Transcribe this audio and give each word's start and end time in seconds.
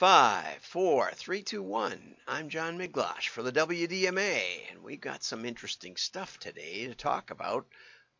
Five, 0.00 0.62
four, 0.62 1.10
three, 1.12 1.42
two, 1.42 1.62
one. 1.62 2.16
I'm 2.26 2.48
John 2.48 2.78
Miglautsch 2.78 3.28
for 3.28 3.42
the 3.42 3.52
WDMA, 3.52 4.40
and 4.70 4.82
we've 4.82 4.98
got 4.98 5.22
some 5.22 5.44
interesting 5.44 5.94
stuff 5.96 6.38
today 6.38 6.86
to 6.86 6.94
talk 6.94 7.30
about 7.30 7.66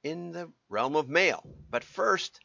in 0.04 0.30
the 0.32 0.50
realm 0.68 0.94
of 0.94 1.08
mail. 1.08 1.42
But 1.70 1.82
first, 1.82 2.40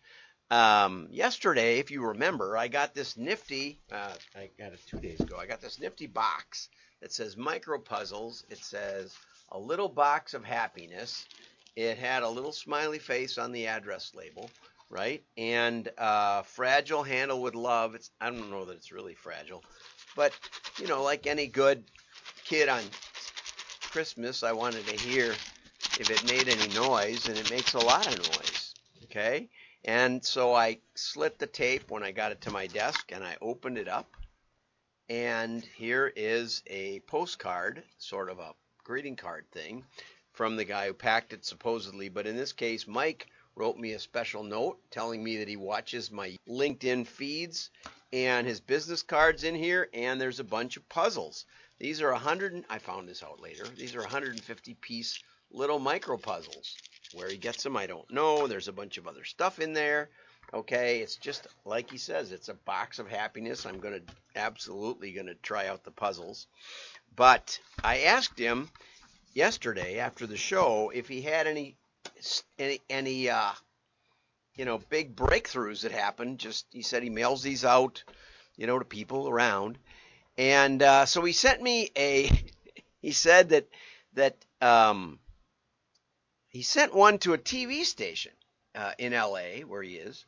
um, 0.52 1.10
yesterday, 1.12 1.80
if 1.80 1.92
you 1.92 2.02
remember, 2.02 2.56
I 2.56 2.70
got 2.70 2.96
this 2.96 3.18
nifty, 3.18 3.82
uh, 3.92 4.14
I 4.38 4.52
got 4.58 4.72
it 4.72 4.80
two 4.88 5.02
days 5.02 5.20
ago, 5.20 5.36
I 5.38 5.48
got 5.48 5.60
this 5.60 5.82
nifty 5.82 6.08
box 6.08 6.70
that 7.02 7.12
says 7.12 7.36
micro 7.36 7.78
puzzles. 7.78 8.46
It 8.50 8.60
says 8.60 9.18
a 9.52 9.60
little 9.60 9.90
box 9.90 10.34
of 10.34 10.46
happiness. 10.46 11.28
It 11.76 11.98
had 11.98 12.24
a 12.24 12.30
little 12.30 12.54
smiley 12.54 13.00
face 13.00 13.38
on 13.38 13.52
the 13.52 13.68
address 13.68 14.14
label 14.16 14.50
right? 14.90 15.24
And 15.38 15.90
uh, 15.98 16.44
fragile 16.44 17.04
handle 17.04 17.42
with 17.42 17.56
love. 17.56 17.96
It's 17.96 18.12
I 18.22 18.30
don't 18.30 18.50
know 18.50 18.66
that 18.66 18.76
it's 18.76 18.92
really 18.92 19.16
fragile, 19.16 19.64
but 20.16 20.34
you 20.80 20.88
know, 20.88 21.04
like 21.04 21.28
any 21.28 21.48
good 21.48 21.84
kid 22.44 22.70
on 22.70 22.82
Christmas, 23.82 24.44
I 24.44 24.52
wanted 24.52 24.86
to 24.88 24.98
hear 24.98 25.32
if 26.00 26.10
it 26.10 26.28
made 26.28 26.50
any 26.50 26.74
noise, 26.74 27.28
and 27.28 27.38
it 27.38 27.50
makes 27.50 27.74
a 27.74 27.80
lot 27.80 28.08
of 28.08 28.18
noise. 28.18 28.74
Okay, 29.06 29.50
and 29.86 30.24
so 30.24 30.54
I 30.54 30.80
slit 30.96 31.40
the 31.40 31.48
tape 31.48 31.90
when 31.90 32.04
I 32.04 32.12
got 32.12 32.32
it 32.32 32.42
to 32.42 32.52
my 32.52 32.68
desk, 32.68 33.12
and 33.12 33.24
I 33.24 33.38
opened 33.42 33.78
it 33.78 33.88
up, 33.88 34.10
and 35.10 35.64
here 35.64 36.12
is 36.16 36.64
a 36.68 37.00
postcard, 37.02 37.84
sort 37.98 38.30
of 38.30 38.40
a 38.40 38.54
greeting 38.84 39.16
card 39.16 39.46
thing, 39.52 39.84
from 40.34 40.58
the 40.58 40.66
guy 40.66 40.88
who 40.88 40.94
packed 40.94 41.34
it 41.34 41.46
supposedly, 41.46 42.10
but 42.10 42.28
in 42.28 42.36
this 42.36 42.52
case, 42.52 42.88
Mike 42.88 43.28
wrote 43.56 43.78
me 43.78 43.94
a 43.94 44.00
special 44.00 44.44
note 44.44 44.78
telling 44.92 45.24
me 45.24 45.38
that 45.38 45.48
he 45.48 45.56
watches 45.56 46.12
my 46.12 46.38
LinkedIn 46.48 47.08
feeds 47.08 47.70
and 48.12 48.46
his 48.46 48.60
business 48.60 49.02
cards 49.02 49.44
in 49.44 49.56
here 49.56 49.90
and 49.94 50.20
there's 50.20 50.40
a 50.40 50.44
bunch 50.44 50.78
of 50.78 50.88
puzzles. 50.90 51.46
These 51.80 52.02
are 52.02 52.12
100 52.12 52.66
I 52.70 52.80
found 52.80 53.08
this 53.08 53.24
out 53.24 53.42
later. 53.42 53.66
These 53.78 53.96
are 53.96 54.02
150 54.02 54.74
piece 54.76 55.20
little 55.52 55.80
micro 55.80 56.18
puzzles. 56.18 56.76
Where 57.14 57.30
he 57.30 57.38
gets 57.38 57.64
them 57.64 57.78
I 57.78 57.88
don't 57.88 58.10
know. 58.12 58.48
There's 58.48 58.68
a 58.68 58.74
bunch 58.74 58.98
of 58.98 59.08
other 59.08 59.24
stuff 59.24 59.60
in 59.60 59.74
there. 59.74 60.10
Okay, 60.54 61.00
it's 61.00 61.16
just 61.16 61.48
like 61.66 61.90
he 61.90 61.98
says, 61.98 62.32
it's 62.32 62.50
a 62.50 62.54
box 62.54 63.00
of 63.00 63.10
happiness. 63.10 63.66
I'm 63.66 63.80
going 63.80 64.00
to 64.00 64.14
absolutely 64.36 65.12
going 65.12 65.28
to 65.28 65.36
try 65.36 65.68
out 65.68 65.84
the 65.84 65.92
puzzles. 65.92 66.48
But 67.16 67.60
I 67.84 68.02
asked 68.02 68.38
him 68.38 68.70
yesterday 69.34 70.00
after 70.00 70.28
the 70.28 70.38
show 70.38 70.92
if 70.94 71.08
he 71.08 71.22
had 71.22 71.48
any 71.48 71.76
any 72.60 72.82
any 72.90 73.30
uh, 73.30 73.52
you 74.56 74.66
know 74.66 74.80
big 74.90 75.16
breakthroughs 75.16 75.82
that 75.82 75.92
happened. 75.92 76.40
Just 76.40 76.66
he 76.72 76.82
said 76.82 77.04
he 77.04 77.10
mails 77.10 77.44
these 77.44 77.66
out, 77.66 78.04
you 78.58 78.68
know, 78.68 78.80
to 78.80 78.86
people 78.86 79.30
around, 79.30 79.78
and 80.38 80.82
uh, 80.82 81.06
so 81.06 81.24
he 81.24 81.34
sent 81.34 81.62
me 81.62 81.92
a. 81.98 82.30
He 83.02 83.12
said 83.12 83.50
that 83.50 83.68
that 84.14 84.36
um, 84.62 85.20
he 86.50 86.64
sent 86.64 86.96
one 86.96 87.20
to 87.20 87.34
a 87.34 87.38
TV 87.38 87.84
station 87.84 88.32
uh, 88.74 88.94
in 88.98 89.14
L.A. 89.14 89.64
where 89.64 89.84
he 89.84 89.96
is. 89.96 90.26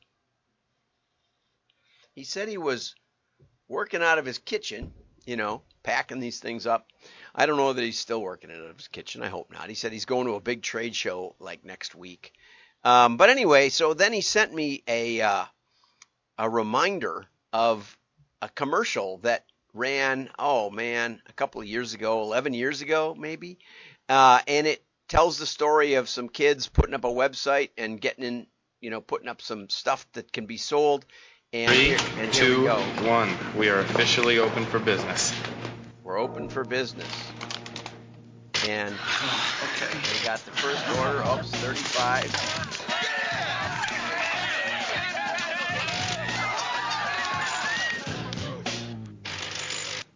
He 2.13 2.23
said 2.23 2.49
he 2.49 2.59
was 2.59 2.93
working 3.67 4.03
out 4.03 4.17
of 4.19 4.25
his 4.25 4.37
kitchen, 4.37 4.93
you 5.25 5.37
know, 5.37 5.61
packing 5.83 6.19
these 6.19 6.39
things 6.39 6.67
up. 6.67 6.87
I 7.37 7.45
don't 7.45 7.57
know 7.57 7.71
that 7.71 7.83
he's 7.83 7.99
still 7.99 8.21
working 8.21 8.49
out 8.49 8.57
of 8.57 8.77
his 8.77 8.87
kitchen. 8.87 9.21
I 9.21 9.29
hope 9.29 9.51
not. 9.51 9.69
He 9.69 9.75
said 9.75 9.91
he's 9.91 10.05
going 10.05 10.25
to 10.25 10.33
a 10.33 10.41
big 10.41 10.63
trade 10.63 10.95
show 10.95 11.35
like 11.39 11.63
next 11.63 11.93
week. 11.93 12.33
Um, 12.83 13.17
but 13.17 13.29
anyway, 13.29 13.69
so 13.69 13.93
then 13.93 14.11
he 14.11 14.21
sent 14.21 14.53
me 14.53 14.83
a 14.87 15.21
uh, 15.21 15.45
a 16.39 16.49
reminder 16.49 17.25
of 17.53 17.95
a 18.41 18.49
commercial 18.49 19.19
that 19.19 19.45
ran. 19.75 20.29
Oh 20.39 20.71
man, 20.71 21.21
a 21.27 21.33
couple 21.33 21.61
of 21.61 21.67
years 21.67 21.93
ago, 21.93 22.23
11 22.23 22.55
years 22.55 22.81
ago 22.81 23.15
maybe, 23.17 23.59
uh, 24.09 24.39
and 24.47 24.65
it 24.65 24.83
tells 25.07 25.37
the 25.37 25.45
story 25.45 25.93
of 25.93 26.09
some 26.09 26.29
kids 26.29 26.67
putting 26.67 26.95
up 26.95 27.03
a 27.03 27.07
website 27.07 27.69
and 27.77 28.01
getting 28.01 28.23
in, 28.23 28.47
you 28.81 28.89
know, 28.89 28.99
putting 28.99 29.27
up 29.27 29.43
some 29.43 29.69
stuff 29.69 30.07
that 30.13 30.33
can 30.33 30.47
be 30.47 30.57
sold. 30.57 31.05
And 31.53 31.71
Three, 31.71 31.83
here, 31.85 31.99
and 32.17 32.33
two, 32.33 32.61
we 32.63 33.07
one. 33.07 33.29
We 33.55 33.69
are 33.69 33.79
officially 33.79 34.39
open 34.39 34.65
for 34.65 34.79
business. 34.79 35.33
We're 36.07 36.19
open 36.19 36.47
for 36.47 36.63
business. 36.63 37.05
And 38.65 38.95
Okay. 38.95 39.93
we 39.93 40.25
got 40.25 40.39
the 40.45 40.51
first 40.51 40.81
order. 40.97 41.19
Oops, 41.19 41.51
35. 41.51 42.31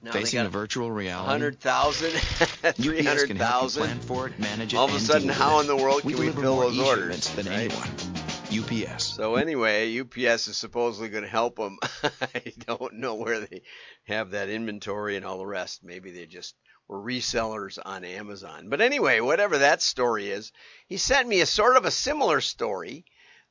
Now 0.01 0.11
Facing 0.13 0.39
a 0.39 0.49
virtual 0.49 0.89
reality. 0.91 1.27
100,000, 1.27 2.15
UPS 2.15 2.21
can 2.73 2.77
help 2.77 2.77
you 2.77 3.03
300,000. 3.03 3.83
plan 3.83 3.99
for 3.99 4.27
it, 4.27 4.39
manage 4.39 4.73
it, 4.73 4.77
All 4.77 4.85
of 4.85 4.95
a 4.95 4.99
sudden, 4.99 5.27
how 5.27 5.59
in 5.59 5.67
the 5.67 5.75
world 5.75 6.03
we 6.05 6.13
can 6.13 6.21
we 6.21 6.25
deliver 6.27 6.41
fill 6.41 6.59
those 6.61 6.79
orders, 6.79 7.17
e-shipments 7.17 7.29
than 7.35 7.47
right? 7.47 7.71
anyone. 7.71 8.10
UPS. 8.51 9.05
So 9.05 9.35
anyway, 9.35 9.99
UPS 9.99 10.47
is 10.47 10.57
supposedly 10.57 11.09
going 11.09 11.23
to 11.23 11.29
help 11.29 11.55
them. 11.55 11.77
I 12.03 12.53
don't 12.67 12.95
know 12.95 13.15
where 13.15 13.39
they 13.39 13.61
have 14.03 14.31
that 14.31 14.49
inventory 14.49 15.15
and 15.15 15.25
all 15.25 15.37
the 15.37 15.45
rest. 15.45 15.83
Maybe 15.83 16.11
they 16.11 16.25
just 16.25 16.55
were 16.87 16.99
resellers 16.99 17.79
on 17.83 18.03
Amazon. 18.03 18.69
But 18.69 18.81
anyway, 18.81 19.21
whatever 19.21 19.59
that 19.59 19.81
story 19.81 20.29
is, 20.29 20.51
he 20.87 20.97
sent 20.97 21.27
me 21.27 21.41
a 21.41 21.45
sort 21.45 21.77
of 21.77 21.85
a 21.85 21.91
similar 21.91 22.41
story 22.41 23.05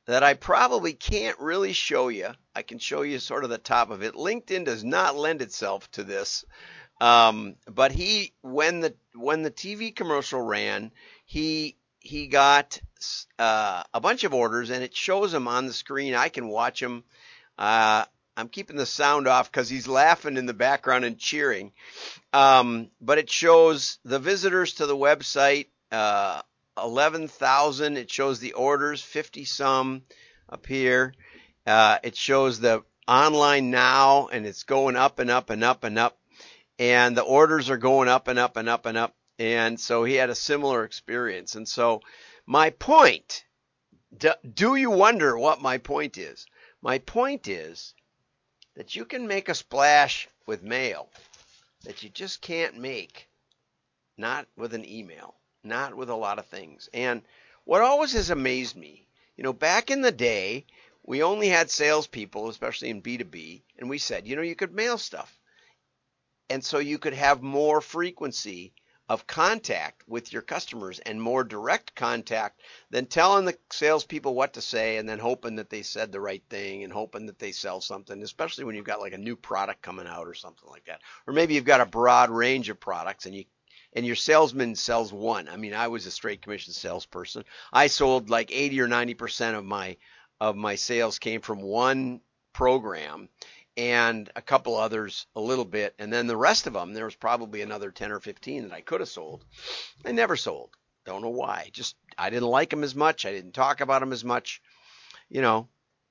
that 0.05 0.23
I 0.23 0.35
probably 0.35 0.93
can't 0.93 1.39
really 1.39 1.73
show 1.73 2.09
you. 2.09 2.29
I 2.55 2.61
can 2.61 2.79
show 2.79 3.01
you 3.01 3.19
sort 3.19 3.43
of 3.43 3.49
the 3.49 3.57
top 3.57 3.89
of 3.89 4.03
it. 4.03 4.13
LinkedIn 4.13 4.65
does 4.65 4.83
not 4.83 5.15
lend 5.15 5.41
itself 5.41 5.89
to 5.91 6.03
this. 6.03 6.45
Um, 6.99 7.55
but 7.65 7.91
he, 7.91 8.33
when 8.41 8.81
the 8.81 8.95
when 9.15 9.41
the 9.41 9.49
TV 9.49 9.95
commercial 9.95 10.39
ran, 10.39 10.91
he 11.25 11.77
he 12.01 12.27
got 12.27 12.81
uh, 13.39 13.83
a 13.93 14.01
bunch 14.01 14.23
of 14.23 14.33
orders, 14.33 14.69
and 14.69 14.83
it 14.83 14.95
shows 14.95 15.33
him 15.33 15.47
on 15.47 15.67
the 15.67 15.73
screen. 15.73 16.15
I 16.15 16.29
can 16.29 16.47
watch 16.47 16.81
him. 16.81 17.03
Uh, 17.57 18.05
I'm 18.35 18.49
keeping 18.49 18.75
the 18.75 18.85
sound 18.85 19.27
off 19.27 19.51
because 19.51 19.69
he's 19.69 19.87
laughing 19.87 20.35
in 20.35 20.47
the 20.47 20.53
background 20.53 21.05
and 21.05 21.17
cheering. 21.17 21.71
Um, 22.33 22.89
but 22.99 23.19
it 23.19 23.29
shows 23.29 23.99
the 24.03 24.19
visitors 24.19 24.75
to 24.75 24.87
the 24.87 24.97
website, 24.97 25.67
uh, 25.91 26.41
11,000. 26.81 27.97
It 27.97 28.09
shows 28.09 28.39
the 28.39 28.53
orders, 28.53 29.01
50 29.01 29.45
some 29.45 30.01
up 30.49 30.65
here. 30.65 31.13
Uh, 31.67 31.99
it 32.03 32.15
shows 32.15 32.59
the 32.59 32.83
online 33.07 33.69
now, 33.69 34.27
and 34.27 34.47
it's 34.47 34.63
going 34.63 34.95
up 34.95 35.19
and 35.19 35.29
up 35.29 35.51
and 35.51 35.63
up 35.63 35.83
and 35.83 35.99
up. 35.99 36.17
And 36.79 37.15
the 37.15 37.21
orders 37.21 37.69
are 37.69 37.77
going 37.77 38.07
up 38.07 38.27
and 38.27 38.39
up 38.39 38.57
and 38.57 38.67
up 38.67 38.87
and 38.87 38.97
up. 38.97 39.15
And 39.41 39.79
so 39.79 40.03
he 40.03 40.13
had 40.13 40.29
a 40.29 40.35
similar 40.35 40.83
experience. 40.83 41.55
And 41.55 41.67
so 41.67 42.01
my 42.45 42.69
point, 42.69 43.43
do, 44.15 44.33
do 44.53 44.75
you 44.75 44.91
wonder 44.91 45.35
what 45.35 45.63
my 45.63 45.79
point 45.79 46.19
is? 46.19 46.45
My 46.79 46.99
point 46.99 47.47
is 47.47 47.95
that 48.75 48.95
you 48.95 49.03
can 49.03 49.25
make 49.25 49.49
a 49.49 49.55
splash 49.55 50.27
with 50.45 50.61
mail 50.61 51.09
that 51.85 52.03
you 52.03 52.09
just 52.09 52.41
can't 52.41 52.77
make 52.77 53.29
not 54.15 54.45
with 54.55 54.75
an 54.75 54.87
email, 54.87 55.33
not 55.63 55.95
with 55.95 56.11
a 56.11 56.15
lot 56.15 56.37
of 56.37 56.45
things. 56.45 56.87
And 56.93 57.23
what 57.63 57.81
always 57.81 58.11
has 58.11 58.29
amazed 58.29 58.75
me, 58.75 59.07
you 59.37 59.43
know, 59.43 59.53
back 59.53 59.89
in 59.89 60.01
the 60.01 60.11
day, 60.11 60.67
we 61.01 61.23
only 61.23 61.47
had 61.47 61.71
salespeople, 61.71 62.47
especially 62.47 62.91
in 62.91 63.01
B2B, 63.01 63.63
and 63.79 63.89
we 63.89 63.97
said, 63.97 64.27
you 64.27 64.35
know, 64.35 64.43
you 64.43 64.55
could 64.55 64.75
mail 64.75 64.99
stuff. 64.99 65.35
And 66.47 66.63
so 66.63 66.77
you 66.77 66.99
could 66.99 67.15
have 67.15 67.41
more 67.41 67.81
frequency 67.81 68.73
of 69.11 69.27
contact 69.27 70.07
with 70.07 70.31
your 70.31 70.41
customers 70.41 70.99
and 70.99 71.21
more 71.21 71.43
direct 71.43 71.93
contact 71.95 72.61
than 72.91 73.05
telling 73.05 73.43
the 73.43 73.57
salespeople 73.69 74.33
what 74.33 74.53
to 74.53 74.61
say 74.61 74.95
and 74.95 75.09
then 75.09 75.19
hoping 75.19 75.57
that 75.57 75.69
they 75.69 75.81
said 75.81 76.13
the 76.13 76.21
right 76.21 76.43
thing 76.49 76.85
and 76.85 76.93
hoping 76.93 77.25
that 77.25 77.37
they 77.37 77.51
sell 77.51 77.81
something, 77.81 78.23
especially 78.23 78.63
when 78.63 78.73
you've 78.73 78.85
got 78.85 79.01
like 79.01 79.11
a 79.11 79.17
new 79.17 79.35
product 79.35 79.81
coming 79.81 80.07
out 80.07 80.29
or 80.29 80.33
something 80.33 80.69
like 80.69 80.85
that. 80.85 81.01
Or 81.27 81.33
maybe 81.33 81.55
you've 81.55 81.65
got 81.65 81.81
a 81.81 81.85
broad 81.85 82.29
range 82.29 82.69
of 82.69 82.79
products 82.79 83.25
and 83.25 83.35
you 83.35 83.43
and 83.91 84.05
your 84.05 84.15
salesman 84.15 84.75
sells 84.75 85.11
one. 85.11 85.49
I 85.49 85.57
mean, 85.57 85.73
I 85.73 85.89
was 85.89 86.05
a 86.05 86.11
straight 86.11 86.41
commission 86.41 86.71
salesperson. 86.71 87.43
I 87.73 87.87
sold 87.87 88.29
like 88.29 88.49
80 88.53 88.79
or 88.79 88.87
90% 88.87 89.57
of 89.57 89.65
my 89.65 89.97
of 90.39 90.55
my 90.55 90.75
sales 90.75 91.19
came 91.19 91.41
from 91.41 91.61
one 91.61 92.21
program 92.53 93.27
and 93.77 94.29
a 94.35 94.41
couple 94.41 94.75
others 94.75 95.27
a 95.35 95.41
little 95.41 95.65
bit 95.65 95.95
and 95.97 96.11
then 96.11 96.27
the 96.27 96.35
rest 96.35 96.67
of 96.67 96.73
them 96.73 96.93
there 96.93 97.05
was 97.05 97.15
probably 97.15 97.61
another 97.61 97.91
10 97.91 98.11
or 98.11 98.19
15 98.19 98.63
that 98.63 98.73
I 98.73 98.81
could 98.81 98.99
have 98.99 99.09
sold. 99.09 99.45
I 100.05 100.11
never 100.11 100.35
sold. 100.35 100.75
Don't 101.05 101.21
know 101.21 101.29
why. 101.29 101.69
Just 101.73 101.95
I 102.17 102.29
didn't 102.29 102.49
like 102.49 102.69
them 102.69 102.83
as 102.83 102.95
much. 102.95 103.25
I 103.25 103.31
didn't 103.31 103.53
talk 103.53 103.81
about 103.81 104.01
them 104.01 104.13
as 104.13 104.23
much. 104.23 104.61
You 105.29 105.41
know, 105.41 105.69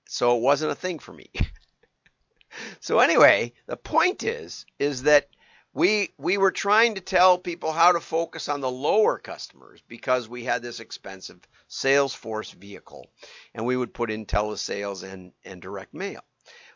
so 0.09 0.37
it 0.37 0.43
wasn't 0.43 0.73
a 0.73 0.77
thing 0.77 0.99
for 0.99 1.13
me. 1.13 1.31
so 2.81 2.99
anyway, 2.99 3.53
the 3.67 3.77
point 3.77 4.25
is 4.25 4.67
is 4.79 5.05
that 5.05 5.29
we 5.73 6.13
we 6.19 6.37
were 6.37 6.51
trying 6.51 6.97
to 6.97 7.01
tell 7.01 7.39
people 7.39 7.73
how 7.73 7.93
to 7.93 8.01
focus 8.01 8.49
on 8.49 8.61
the 8.61 8.71
lower 8.71 9.19
customers 9.19 9.81
because 9.87 10.29
we 10.29 10.43
had 10.43 10.63
this 10.63 10.81
expensive 10.81 11.47
Salesforce 11.69 12.53
vehicle 12.53 13.09
and 13.55 13.65
we 13.65 13.77
would 13.77 13.95
put 13.95 14.11
in 14.11 14.27
telesales 14.27 15.05
and 15.05 15.33
and 15.45 15.63
direct 15.63 15.95
mail. 15.95 16.23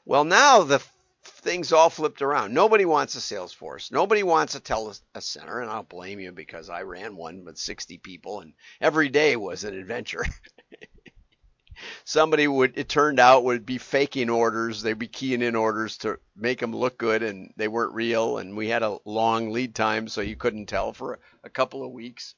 Well, 0.05 0.25
now 0.25 0.62
the 0.62 0.83
things 1.25 1.73
all 1.73 1.91
flipped 1.91 2.21
around. 2.21 2.53
Nobody 2.53 2.85
wants 2.85 3.15
a 3.15 3.21
sales 3.21 3.53
force. 3.53 3.91
Nobody 3.91 4.23
wants 4.23 4.55
a 4.55 4.61
tele 4.61 4.95
a 5.15 5.21
center, 5.21 5.61
and 5.61 5.71
I 5.71 5.75
don't 5.75 5.89
blame 5.89 6.21
you 6.21 6.33
because 6.33 6.69
I 6.69 6.83
ran 6.83 7.17
one 7.17 7.45
with 7.45 7.56
60 7.56 7.99
people, 7.99 8.41
and 8.41 8.53
every 8.81 9.09
day 9.09 9.37
was 9.37 9.65
an 9.65 9.79
adventure. 9.79 10.25
Somebody 12.05 12.47
would, 12.47 12.79
it 12.79 12.89
turned 12.89 13.19
out, 13.19 13.45
would 13.45 13.67
be 13.67 13.79
faking 13.79 14.31
orders. 14.31 14.83
They'd 14.83 14.99
be 14.99 15.09
keying 15.09 15.43
in 15.43 15.56
orders 15.56 15.99
to 15.99 16.19
make 16.37 16.61
them 16.61 16.75
look 16.75 16.99
good, 16.99 17.23
and 17.23 17.53
they 17.57 17.69
weren't 17.69 17.95
real. 17.95 18.39
And 18.39 18.57
we 18.57 18.69
had 18.69 18.83
a 18.83 18.99
long 19.05 19.50
lead 19.50 19.75
time, 19.75 20.09
so 20.09 20.21
you 20.21 20.37
couldn't 20.37 20.67
tell 20.67 20.93
for 20.93 21.19
a 21.43 21.50
couple 21.50 21.85
of 21.85 21.91
weeks. 21.91 22.35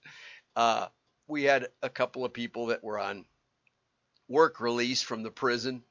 Uh, 0.55 0.87
we 1.29 1.43
had 1.43 1.69
a 1.83 1.91
couple 1.91 2.25
of 2.25 2.33
people 2.33 2.67
that 2.67 2.83
were 2.83 2.99
on 2.99 3.25
work 4.29 4.61
release 4.61 5.03
from 5.03 5.23
the 5.23 5.31
prison 5.31 5.83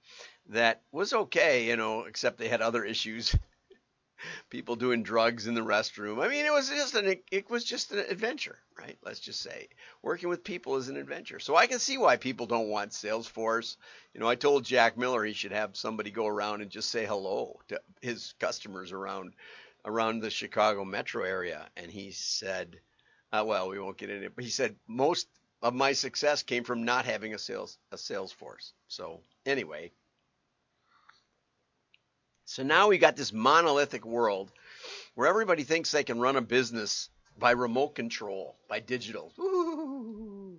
that 0.49 0.81
was 0.91 1.13
okay, 1.13 1.67
you 1.67 1.75
know, 1.75 2.01
except 2.01 2.37
they 2.37 2.47
had 2.47 2.61
other 2.61 2.83
issues. 2.83 3.35
People 4.49 4.75
doing 4.75 5.03
drugs 5.03 5.45
in 5.45 5.53
the 5.53 5.61
restroom. 5.61 6.23
I 6.23 6.29
mean, 6.29 6.45
it 6.45 6.53
was 6.53 6.69
just 6.69 6.95
an 6.95 7.17
it 7.31 7.49
was 7.49 7.63
just 7.63 7.91
an 7.91 7.99
adventure, 7.99 8.57
right? 8.79 8.97
Let's 9.03 9.19
just 9.19 9.41
say 9.41 9.67
working 10.01 10.29
with 10.29 10.43
people 10.43 10.77
is 10.77 10.87
an 10.87 10.97
adventure. 10.97 11.39
So 11.39 11.55
I 11.55 11.67
can 11.67 11.79
see 11.79 11.97
why 11.97 12.15
people 12.15 12.47
don't 12.47 12.69
want 12.69 12.91
Salesforce. 12.91 13.75
You 14.13 14.21
know, 14.21 14.27
I 14.27 14.35
told 14.35 14.63
Jack 14.63 14.97
Miller 14.97 15.23
he 15.25 15.33
should 15.33 15.51
have 15.51 15.75
somebody 15.75 16.11
go 16.11 16.25
around 16.25 16.61
and 16.61 16.71
just 16.71 16.89
say 16.89 17.05
hello 17.05 17.59
to 17.67 17.81
his 18.01 18.33
customers 18.39 18.91
around 18.93 19.33
around 19.83 20.21
the 20.21 20.31
Chicago 20.31 20.83
metro 20.85 21.23
area, 21.23 21.67
and 21.77 21.91
he 21.91 22.11
said, 22.11 22.79
uh, 23.31 23.43
"Well, 23.45 23.69
we 23.69 23.79
won't 23.79 23.97
get 23.97 24.09
into 24.09 24.27
it." 24.27 24.35
But 24.35 24.45
he 24.45 24.49
said 24.49 24.75
most 24.87 25.27
of 25.62 25.74
my 25.74 25.94
success 25.94 26.44
came 26.44 26.63
from 26.63 26.84
not 26.84 27.06
having 27.06 27.34
a 27.34 27.40
sales 27.40 27.78
a 27.92 27.98
sales 27.98 28.31
force. 28.31 28.74
So 28.88 29.22
anyway, 29.46 29.92
so 32.46 32.63
now 32.63 32.88
we 32.90 32.98
got 32.98 33.16
this 33.16 33.34
monolithic 33.34 34.06
world 34.06 34.52
where 35.16 35.28
everybody 35.28 35.63
thinks 35.63 35.92
they 35.92 36.04
can 36.04 36.19
run 36.19 36.36
a 36.36 36.42
business 36.42 37.10
by 37.38 37.52
remote 37.52 37.96
control, 37.96 38.56
by 38.69 38.80
digital, 38.80 39.34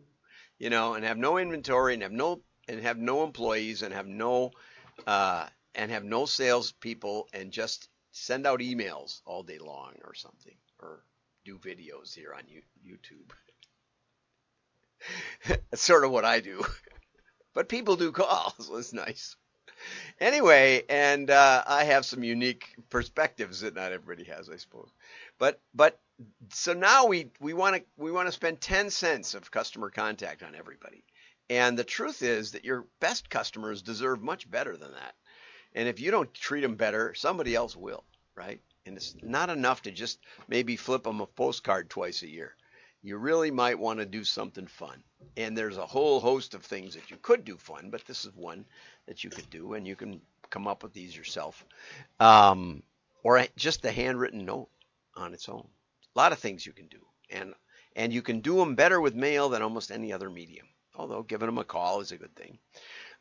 you 0.58 0.70
know, 0.70 0.94
and 0.94 1.04
have 1.04 1.18
no 1.18 1.38
inventory 1.38 1.94
and 1.94 2.02
have 2.02 2.12
no 2.12 2.42
and 2.68 2.80
have 2.80 2.98
no 2.98 3.22
employees 3.22 3.82
and 3.82 3.94
have 3.94 4.06
no 4.06 4.50
uh, 5.06 5.46
and 5.74 5.90
have 5.90 6.04
no 6.04 6.26
salespeople 6.26 7.28
and 7.32 7.52
just 7.52 7.88
send 8.10 8.46
out 8.46 8.60
emails 8.60 9.20
all 9.24 9.42
day 9.42 9.58
long 9.58 9.94
or 10.04 10.14
something 10.14 10.56
or 10.80 11.04
do 11.44 11.58
videos 11.58 12.14
here 12.14 12.34
on 12.34 12.42
YouTube. 12.84 13.30
That's 15.46 15.82
sort 15.82 16.04
of 16.04 16.10
what 16.10 16.24
I 16.24 16.40
do. 16.40 16.64
But 17.54 17.70
people 17.70 17.96
do 17.96 18.12
calls. 18.12 18.54
So 18.66 18.76
it's 18.76 18.92
nice. 18.92 19.34
Anyway, 20.20 20.82
and 20.90 21.30
uh, 21.30 21.64
I 21.66 21.84
have 21.84 22.04
some 22.04 22.22
unique 22.22 22.74
perspectives 22.90 23.60
that 23.60 23.74
not 23.74 23.92
everybody 23.92 24.24
has, 24.30 24.50
I 24.50 24.56
suppose. 24.56 24.90
But 25.38 25.58
but 25.74 25.98
so 26.50 26.74
now 26.74 27.06
we 27.06 27.30
we 27.40 27.54
want 27.54 27.76
to 27.76 27.82
we 27.96 28.12
want 28.12 28.28
to 28.28 28.32
spend 28.32 28.60
10 28.60 28.90
cents 28.90 29.34
of 29.34 29.50
customer 29.50 29.88
contact 29.88 30.42
on 30.42 30.54
everybody. 30.54 31.02
And 31.48 31.78
the 31.78 31.84
truth 31.84 32.22
is 32.22 32.52
that 32.52 32.66
your 32.66 32.84
best 33.00 33.30
customers 33.30 33.80
deserve 33.80 34.22
much 34.22 34.50
better 34.50 34.76
than 34.76 34.92
that. 34.92 35.14
And 35.74 35.88
if 35.88 35.98
you 35.98 36.10
don't 36.10 36.32
treat 36.34 36.60
them 36.60 36.74
better, 36.74 37.14
somebody 37.14 37.54
else 37.54 37.74
will, 37.74 38.04
right? 38.34 38.60
And 38.84 38.98
it's 38.98 39.16
not 39.22 39.48
enough 39.48 39.80
to 39.82 39.90
just 39.90 40.18
maybe 40.46 40.76
flip 40.76 41.04
them 41.04 41.22
a 41.22 41.26
postcard 41.26 41.88
twice 41.88 42.22
a 42.22 42.28
year 42.28 42.54
you 43.06 43.18
really 43.18 43.52
might 43.52 43.78
want 43.78 44.00
to 44.00 44.04
do 44.04 44.24
something 44.24 44.66
fun. 44.66 45.00
And 45.36 45.56
there's 45.56 45.76
a 45.76 45.86
whole 45.86 46.18
host 46.18 46.54
of 46.54 46.64
things 46.64 46.94
that 46.94 47.08
you 47.08 47.16
could 47.22 47.44
do 47.44 47.56
fun, 47.56 47.90
but 47.90 48.04
this 48.04 48.24
is 48.24 48.34
one 48.34 48.64
that 49.06 49.22
you 49.22 49.30
could 49.30 49.48
do, 49.48 49.74
and 49.74 49.86
you 49.86 49.94
can 49.94 50.20
come 50.50 50.66
up 50.66 50.82
with 50.82 50.92
these 50.92 51.16
yourself. 51.16 51.64
Um, 52.18 52.82
or 53.22 53.46
just 53.56 53.84
a 53.84 53.92
handwritten 53.92 54.44
note 54.44 54.70
on 55.14 55.34
its 55.34 55.48
own. 55.48 55.68
A 56.14 56.18
lot 56.18 56.32
of 56.32 56.40
things 56.40 56.66
you 56.66 56.72
can 56.72 56.88
do. 56.88 56.98
And 57.30 57.54
and 57.94 58.12
you 58.12 58.22
can 58.22 58.40
do 58.40 58.56
them 58.56 58.74
better 58.74 59.00
with 59.00 59.14
mail 59.14 59.50
than 59.50 59.62
almost 59.62 59.92
any 59.92 60.12
other 60.12 60.28
medium. 60.28 60.66
Although 60.96 61.22
giving 61.22 61.46
them 61.46 61.58
a 61.58 61.64
call 61.64 62.00
is 62.00 62.10
a 62.10 62.16
good 62.16 62.34
thing. 62.34 62.58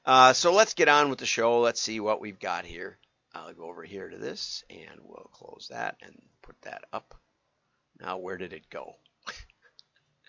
Uh, 0.03 0.33
so 0.33 0.51
let's 0.51 0.73
get 0.73 0.89
on 0.89 1.09
with 1.09 1.19
the 1.19 1.25
show. 1.27 1.59
Let's 1.61 1.81
see 1.81 1.99
what 1.99 2.21
we've 2.21 2.39
got 2.39 2.65
here. 2.65 2.97
I'll 3.33 3.53
go 3.53 3.69
over 3.69 3.83
here 3.83 4.09
to 4.09 4.17
this 4.17 4.63
and 4.69 4.99
we'll 5.03 5.29
close 5.31 5.67
that 5.69 5.97
and 6.01 6.19
put 6.41 6.59
that 6.63 6.85
up. 6.91 7.15
Now, 7.99 8.17
where 8.17 8.37
did 8.37 8.51
it 8.51 8.69
go? 8.69 8.95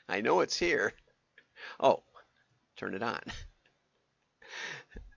I 0.09 0.21
know 0.21 0.41
it's 0.41 0.57
here. 0.57 0.93
Oh, 1.81 2.03
turn 2.77 2.95
it 2.95 3.03
on. 3.03 3.21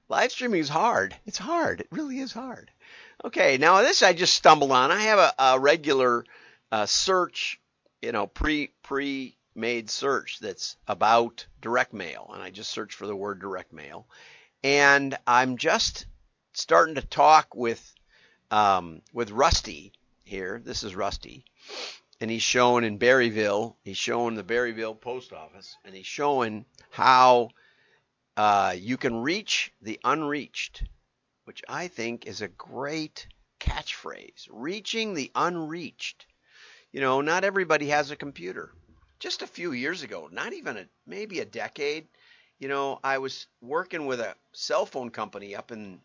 Live 0.10 0.32
streaming 0.32 0.62
is 0.62 0.70
hard. 0.70 1.16
It's 1.26 1.38
hard. 1.38 1.82
It 1.82 1.88
really 1.92 2.20
is 2.20 2.34
hard. 2.34 2.72
Okay, 3.24 3.58
now 3.58 3.82
this 3.82 4.02
I 4.02 4.14
just 4.14 4.34
stumbled 4.34 4.72
on. 4.72 4.92
I 4.92 5.02
have 5.02 5.20
a, 5.20 5.34
a 5.38 5.60
regular 5.60 6.26
uh, 6.72 6.86
search, 6.86 7.60
you 8.02 8.12
know, 8.12 8.26
pre 8.26 8.72
pre 8.82 9.38
made 9.56 9.90
search 9.90 10.40
that's 10.40 10.78
about 10.88 11.46
direct 11.62 11.94
mail, 11.94 12.32
and 12.34 12.42
I 12.42 12.50
just 12.50 12.72
search 12.72 12.96
for 12.96 13.06
the 13.06 13.16
word 13.16 13.40
direct 13.40 13.74
mail, 13.74 14.08
and 14.64 15.18
I'm 15.28 15.58
just 15.58 16.06
starting 16.54 16.96
to 16.96 17.02
talk 17.02 17.54
with 17.56 17.94
um, 18.50 19.02
with 19.14 19.32
Rusty 19.32 19.94
here. 20.24 20.62
This 20.64 20.84
is 20.84 20.96
Rusty, 20.96 21.46
and 22.22 22.30
he's 22.30 22.44
showing 22.44 22.84
in 22.84 23.00
Berryville, 23.00 23.76
he's 23.84 23.98
showing 23.98 24.36
the 24.36 24.44
Berryville 24.44 25.00
post 25.00 25.32
office, 25.32 25.78
and 25.86 25.96
he's 25.96 26.06
showing 26.06 26.66
how 26.92 27.50
uh, 28.36 28.76
you 28.78 28.98
can 28.98 29.22
reach 29.22 29.72
the 29.82 30.00
unreached, 30.04 30.84
which 31.46 31.64
I 31.70 31.88
think 31.88 32.26
is 32.26 32.42
a 32.42 32.48
great 32.50 33.28
catchphrase. 33.60 34.48
Reaching 34.50 35.14
the 35.14 35.32
unreached. 35.36 36.26
You 36.92 37.02
know, 37.02 37.22
not 37.22 37.44
everybody 37.44 37.88
has 37.90 38.12
a 38.12 38.16
computer. 38.16 38.72
Just 39.20 39.42
a 39.42 39.48
few 39.48 39.74
years 39.74 40.04
ago, 40.04 40.30
not 40.32 40.54
even 40.54 40.78
a 40.78 40.86
maybe 41.06 41.40
a 41.40 41.46
decade, 41.46 42.08
you 42.58 42.68
know, 42.68 43.00
I 43.04 43.18
was 43.18 43.48
working 43.62 44.06
with 44.06 44.20
a 44.20 44.36
cell 44.54 44.86
phone 44.86 45.10
company 45.10 45.56
up 45.56 45.72
in 45.72 46.00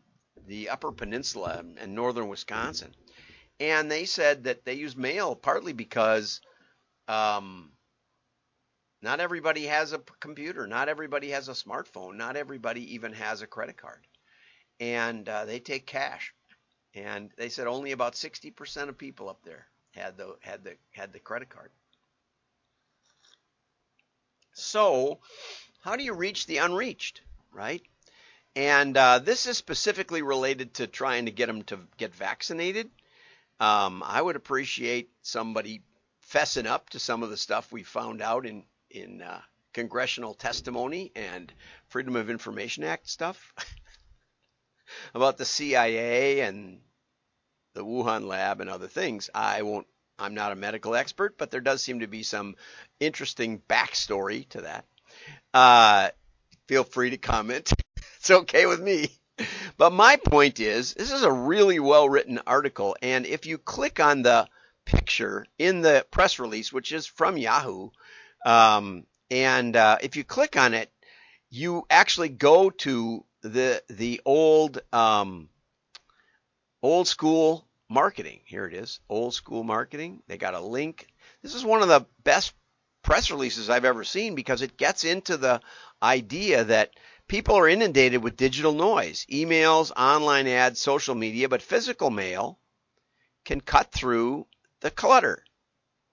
the 0.46 0.68
Upper 0.68 0.92
Peninsula 0.92 1.64
in 1.82 1.94
northern 1.94 2.28
Wisconsin 2.28 2.94
and 3.60 3.90
they 3.90 4.04
said 4.04 4.44
that 4.44 4.64
they 4.64 4.74
use 4.74 4.96
mail 4.96 5.34
partly 5.34 5.72
because 5.72 6.40
um, 7.08 7.70
not 9.02 9.20
everybody 9.20 9.66
has 9.66 9.92
a 9.92 10.00
computer, 10.20 10.66
not 10.66 10.88
everybody 10.88 11.30
has 11.30 11.48
a 11.48 11.52
smartphone, 11.52 12.16
not 12.16 12.36
everybody 12.36 12.94
even 12.94 13.12
has 13.12 13.42
a 13.42 13.46
credit 13.46 13.76
card, 13.76 14.00
and 14.80 15.28
uh, 15.28 15.44
they 15.44 15.60
take 15.60 15.86
cash. 15.86 16.34
And 16.94 17.30
they 17.36 17.48
said 17.48 17.66
only 17.66 17.90
about 17.90 18.14
60% 18.14 18.88
of 18.88 18.96
people 18.96 19.28
up 19.28 19.42
there 19.44 19.66
had 19.94 20.16
the 20.16 20.36
had 20.40 20.62
the 20.62 20.76
had 20.92 21.12
the 21.12 21.18
credit 21.18 21.48
card. 21.48 21.70
So, 24.52 25.18
how 25.80 25.96
do 25.96 26.04
you 26.04 26.14
reach 26.14 26.46
the 26.46 26.58
unreached, 26.58 27.20
right? 27.52 27.82
And 28.54 28.96
uh, 28.96 29.18
this 29.18 29.46
is 29.46 29.58
specifically 29.58 30.22
related 30.22 30.74
to 30.74 30.86
trying 30.86 31.24
to 31.24 31.32
get 31.32 31.46
them 31.46 31.64
to 31.64 31.80
get 31.96 32.14
vaccinated 32.14 32.88
um, 33.60 34.02
I 34.04 34.20
would 34.20 34.36
appreciate 34.36 35.10
somebody 35.22 35.82
fessing 36.30 36.66
up 36.66 36.90
to 36.90 36.98
some 36.98 37.22
of 37.22 37.30
the 37.30 37.36
stuff 37.36 37.72
we 37.72 37.82
found 37.82 38.22
out 38.22 38.46
in 38.46 38.64
in 38.90 39.22
uh, 39.22 39.40
congressional 39.72 40.34
testimony 40.34 41.12
and 41.14 41.52
Freedom 41.88 42.16
of 42.16 42.30
Information 42.30 42.84
Act 42.84 43.08
stuff 43.08 43.52
about 45.14 45.36
the 45.36 45.44
CIA 45.44 46.40
and 46.40 46.80
the 47.74 47.84
Wuhan 47.84 48.26
lab 48.26 48.60
and 48.60 48.70
other 48.70 48.88
things. 48.88 49.30
I 49.34 49.62
won't. 49.62 49.86
I'm 50.16 50.34
not 50.34 50.52
a 50.52 50.56
medical 50.56 50.94
expert, 50.94 51.36
but 51.36 51.50
there 51.50 51.60
does 51.60 51.82
seem 51.82 52.00
to 52.00 52.06
be 52.06 52.22
some 52.22 52.54
interesting 53.00 53.60
backstory 53.68 54.48
to 54.50 54.60
that. 54.60 54.84
Uh, 55.52 56.10
feel 56.68 56.84
free 56.84 57.10
to 57.10 57.16
comment. 57.18 57.72
it's 58.18 58.30
okay 58.30 58.66
with 58.66 58.80
me. 58.80 59.10
But 59.76 59.92
my 59.92 60.16
point 60.16 60.60
is, 60.60 60.94
this 60.94 61.10
is 61.10 61.22
a 61.22 61.32
really 61.32 61.80
well 61.80 62.08
written 62.08 62.40
article, 62.46 62.96
and 63.02 63.26
if 63.26 63.46
you 63.46 63.58
click 63.58 63.98
on 63.98 64.22
the 64.22 64.48
picture 64.84 65.46
in 65.58 65.80
the 65.80 66.06
press 66.10 66.38
release, 66.38 66.72
which 66.72 66.92
is 66.92 67.06
from 67.06 67.36
Yahoo, 67.36 67.90
um, 68.46 69.06
and 69.30 69.74
uh, 69.74 69.98
if 70.00 70.16
you 70.16 70.22
click 70.24 70.56
on 70.56 70.74
it, 70.74 70.92
you 71.50 71.86
actually 71.90 72.28
go 72.28 72.70
to 72.70 73.24
the 73.42 73.82
the 73.88 74.20
old 74.24 74.80
um, 74.92 75.48
old 76.82 77.08
school 77.08 77.66
marketing. 77.88 78.40
Here 78.44 78.66
it 78.66 78.74
is, 78.74 79.00
old 79.08 79.34
school 79.34 79.64
marketing. 79.64 80.22
They 80.28 80.36
got 80.36 80.54
a 80.54 80.60
link. 80.60 81.08
This 81.42 81.54
is 81.54 81.64
one 81.64 81.82
of 81.82 81.88
the 81.88 82.06
best 82.22 82.54
press 83.02 83.30
releases 83.30 83.68
I've 83.68 83.84
ever 83.84 84.04
seen 84.04 84.34
because 84.34 84.62
it 84.62 84.76
gets 84.76 85.04
into 85.04 85.36
the 85.36 85.60
idea 86.02 86.64
that 86.64 86.90
People 87.26 87.56
are 87.56 87.68
inundated 87.68 88.22
with 88.22 88.36
digital 88.36 88.72
noise, 88.72 89.26
emails, 89.30 89.90
online 89.96 90.46
ads, 90.46 90.80
social 90.80 91.14
media, 91.14 91.48
but 91.48 91.62
physical 91.62 92.10
mail 92.10 92.58
can 93.44 93.60
cut 93.60 93.92
through 93.92 94.46
the 94.80 94.90
clutter, 94.90 95.44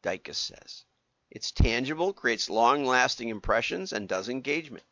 Dicus 0.03 0.37
says. 0.37 0.85
It's 1.29 1.51
tangible, 1.51 2.13
creates 2.13 2.49
long 2.49 2.85
lasting 2.85 3.29
impressions, 3.29 3.93
and 3.93 4.07
does 4.07 4.29
engagement. 4.29 4.85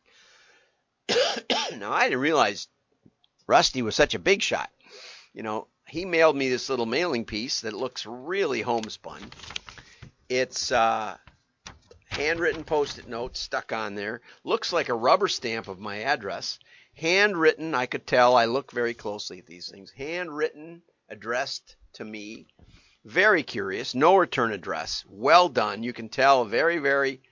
now, 1.76 1.92
I 1.92 2.04
didn't 2.04 2.20
realize 2.20 2.68
Rusty 3.46 3.82
was 3.82 3.96
such 3.96 4.14
a 4.14 4.18
big 4.18 4.42
shot. 4.42 4.70
You 5.32 5.42
know, 5.42 5.68
he 5.86 6.04
mailed 6.04 6.36
me 6.36 6.48
this 6.48 6.68
little 6.68 6.86
mailing 6.86 7.24
piece 7.24 7.62
that 7.62 7.72
looks 7.72 8.06
really 8.06 8.62
homespun. 8.62 9.30
It's 10.28 10.70
uh, 10.70 11.16
handwritten 12.10 12.64
post-it 12.64 13.08
note 13.08 13.36
stuck 13.36 13.72
on 13.72 13.94
there. 13.94 14.20
Looks 14.44 14.72
like 14.72 14.88
a 14.88 14.94
rubber 14.94 15.28
stamp 15.28 15.68
of 15.68 15.78
my 15.78 16.00
address. 16.00 16.58
Handwritten, 16.94 17.74
I 17.74 17.86
could 17.86 18.06
tell. 18.06 18.36
I 18.36 18.44
look 18.44 18.72
very 18.72 18.94
closely 18.94 19.38
at 19.38 19.46
these 19.46 19.68
things. 19.70 19.90
Handwritten, 19.90 20.82
addressed 21.08 21.76
to 21.94 22.04
me. 22.04 22.46
Very 23.04 23.42
curious. 23.42 23.94
No 23.94 24.16
return 24.16 24.52
address. 24.52 25.04
Well 25.08 25.48
done. 25.48 25.82
You 25.82 25.92
can 25.92 26.08
tell. 26.08 26.44
Very, 26.44 26.78
very 26.78 27.22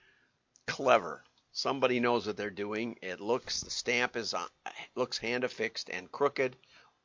clever. 0.65 1.23
Somebody 1.51 1.99
knows 1.99 2.25
what 2.25 2.37
they're 2.37 2.49
doing. 2.49 2.97
It 3.01 3.19
looks 3.19 3.61
the 3.61 3.69
stamp 3.69 4.15
is 4.15 4.33
on, 4.33 4.47
looks 4.95 5.17
hand 5.17 5.43
affixed 5.43 5.89
and 5.89 6.11
crooked. 6.11 6.55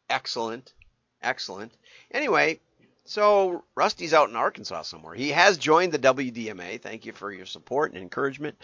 Excellent, 0.09 0.75
excellent. 1.23 1.73
Anyway, 2.11 2.61
so 3.07 3.65
Rusty's 3.75 4.15
out 4.15 4.31
in 4.31 4.37
Arkansas 4.37 4.83
somewhere. 4.83 5.15
He 5.15 5.31
has 5.31 5.59
joined 5.59 5.93
the 5.93 5.99
WDMA. 5.99 6.81
Thank 6.81 7.05
you 7.05 7.13
for 7.13 7.31
your 7.31 7.47
support 7.47 7.93
and 7.93 8.01
encouragement. 8.01 8.57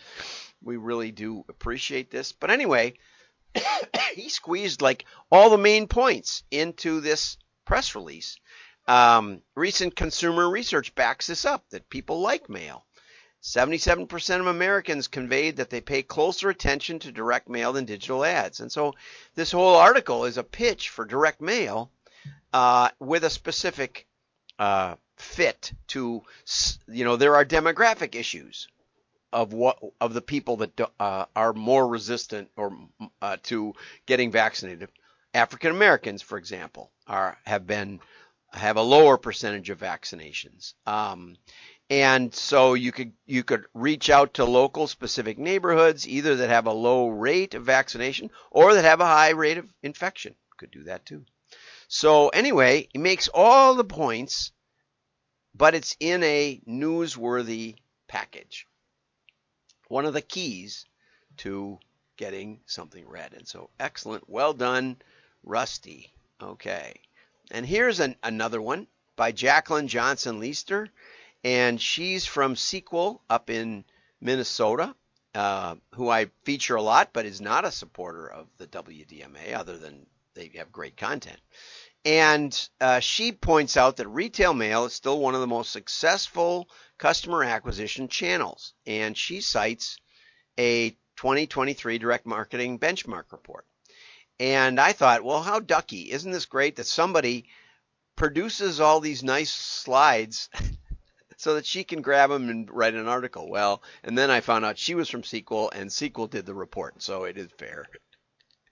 We 0.63 0.77
really 0.77 1.11
do 1.11 1.45
appreciate 1.49 2.11
this. 2.11 2.33
But 2.33 2.51
anyway, 2.51 2.95
he 4.15 4.29
squeezed 4.29 4.83
like 4.83 5.05
all 5.31 5.51
the 5.51 5.59
main 5.59 5.89
points 5.89 6.43
into 6.51 7.01
this 7.01 7.37
press 7.65 7.95
release. 7.95 8.39
Um, 8.89 9.43
recent 9.55 9.95
consumer 9.95 10.49
research 10.49 10.95
backs 10.95 11.27
this 11.27 11.45
up 11.45 11.69
that 11.71 11.91
people 11.91 12.21
like 12.21 12.49
mail. 12.49 12.87
77% 13.43 14.41
of 14.41 14.47
Americans 14.47 15.09
conveyed 15.09 15.57
that 15.57 15.71
they 15.71 15.81
pay 15.81 16.03
closer 16.03 16.51
attention 16.51 16.99
to 16.99 17.13
direct 17.13 17.49
mail 17.49 17.73
than 17.73 17.85
digital 17.87 18.25
ads. 18.25 18.61
And 18.61 18.71
so 18.71 18.95
this 19.35 19.53
whole 19.53 19.77
article 19.77 20.25
is 20.27 20.37
a 20.37 20.45
pitch 20.45 20.91
for 20.91 21.05
direct 21.05 21.41
mail 21.41 21.91
uh, 22.53 22.91
with 22.99 23.25
a 23.25 23.31
specific 23.31 24.07
uh, 24.61 24.95
fit 25.17 25.73
to, 25.89 26.23
you 26.87 27.05
know, 27.05 27.17
there 27.17 27.35
are 27.35 27.45
demographic 27.45 28.15
issues 28.15 28.69
of 29.33 29.53
what 29.53 29.79
of 30.01 30.13
the 30.13 30.21
people 30.21 30.59
that 30.59 30.81
uh, 30.99 31.25
are 31.35 31.53
more 31.53 31.89
resistant 31.89 32.51
or 32.57 32.77
uh, 33.23 33.37
to 33.45 33.73
getting 34.07 34.31
vaccinated. 34.31 34.89
African 35.33 35.71
Americans, 35.71 36.21
for 36.23 36.37
example, 36.37 36.91
are 37.07 37.39
have 37.47 37.67
been 37.67 38.01
have 38.53 38.77
a 38.77 38.83
lower 38.83 39.17
percentage 39.17 39.71
of 39.71 39.79
vaccinations. 39.79 40.75
Um, 40.87 41.37
and 41.89 42.35
so 42.35 42.75
you 42.75 42.93
could 42.93 43.13
you 43.27 43.43
could 43.45 43.65
reach 43.73 44.11
out 44.11 44.35
to 44.35 44.45
local 44.45 44.87
specific 44.87 45.39
neighborhoods 45.39 46.07
either 46.07 46.37
that 46.37 46.51
have 46.51 46.67
a 46.67 46.73
low 46.73 47.09
rate 47.09 47.55
of 47.55 47.65
vaccination 47.65 48.31
or 48.51 48.75
that 48.75 48.85
have 48.85 49.01
a 49.01 49.07
high 49.07 49.31
rate 49.31 49.59
of 49.59 49.73
infection. 49.83 50.35
Could 50.59 50.71
do 50.71 50.85
that 50.85 51.07
too. 51.07 51.25
So 51.93 52.29
anyway, 52.29 52.89
he 52.93 53.01
makes 53.01 53.27
all 53.35 53.75
the 53.75 53.83
points, 53.83 54.53
but 55.57 55.75
it's 55.75 55.97
in 55.99 56.23
a 56.23 56.61
newsworthy 56.65 57.75
package. 58.07 58.69
One 59.89 60.07
of 60.07 60.15
the 60.15 60.23
keys 60.23 60.87
to 61.39 61.81
getting 62.17 62.61
something 62.67 63.09
read. 63.09 63.33
And 63.33 63.47
so 63.47 63.71
excellent, 63.81 64.31
well 64.31 64.53
done, 64.53 64.99
Rusty. 65.43 66.13
Okay. 66.41 66.95
And 67.51 67.67
here's 67.67 67.99
an, 67.99 68.15
another 68.23 68.63
one 68.63 68.87
by 69.17 69.33
Jacqueline 69.33 69.89
Johnson 69.89 70.39
Leister 70.39 70.91
and 71.43 71.81
she's 71.81 72.25
from 72.25 72.55
Sequel 72.55 73.21
up 73.29 73.51
in 73.51 73.85
Minnesota, 74.21 74.95
uh, 75.35 75.75
who 75.97 76.09
I 76.09 76.27
feature 76.45 76.77
a 76.77 76.83
lot, 76.83 77.11
but 77.13 77.27
is 77.27 77.41
not 77.41 77.65
a 77.65 77.73
supporter 77.73 78.31
of 78.31 78.47
the 78.59 78.69
WDMA, 78.69 79.55
other 79.55 79.77
than 79.77 80.07
they 80.35 80.51
have 80.57 80.73
great 80.73 80.97
content. 80.97 81.41
And 82.05 82.69
uh, 82.81 83.01
she 83.01 83.33
points 83.33 83.77
out 83.77 83.99
that 83.99 84.09
retail 84.09 84.55
mail 84.55 84.87
is 84.87 84.95
still 84.95 85.19
one 85.21 85.35
of 85.35 85.41
the 85.41 85.47
most 85.47 85.71
successful 85.71 86.69
customer 86.99 87.45
acquisition 87.45 88.09
channels, 88.09 88.75
and 88.87 89.17
she 89.17 89.41
cites 89.41 89.99
a 90.59 90.91
2023 91.17 91.99
direct 91.99 92.25
marketing 92.25 92.79
benchmark 92.79 93.33
report. 93.33 93.67
And 94.39 94.81
I 94.81 94.93
thought, 94.93 95.23
well, 95.23 95.43
how 95.43 95.61
ducky! 95.61 96.11
Isn't 96.11 96.33
this 96.33 96.47
great 96.47 96.77
that 96.77 96.87
somebody 96.87 97.47
produces 98.21 98.81
all 98.81 99.01
these 99.01 99.23
nice 99.23 99.51
slides 99.51 100.51
so 101.39 101.55
that 101.55 101.65
she 101.65 101.85
can 101.85 102.03
grab 102.03 102.29
them 102.29 102.51
and 102.51 102.71
write 102.71 102.93
an 102.93 103.09
article. 103.09 103.49
Well, 103.49 103.83
and 104.05 104.17
then 104.17 104.31
I 104.31 104.41
found 104.41 104.67
out 104.67 104.77
she 104.77 104.95
was 104.95 105.09
from 105.09 105.25
Sequel 105.25 105.71
and 105.71 105.91
Sequel 105.91 106.27
did 106.27 106.45
the 106.45 106.55
report, 106.55 107.03
so 107.03 107.25
it 107.25 107.39
is 107.39 107.49
fair. 107.59 107.87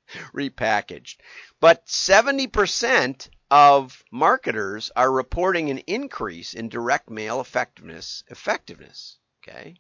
Repackaged. 0.35 1.17
But 1.61 1.87
70% 1.87 3.29
of 3.51 4.03
marketers 4.11 4.91
are 4.95 5.11
reporting 5.11 5.71
an 5.71 5.79
increase 5.79 6.55
in 6.55 6.69
direct 6.69 7.11
mail 7.11 7.41
effectiveness, 7.41 8.23
effectiveness, 8.29 9.19
okay? 9.43 9.77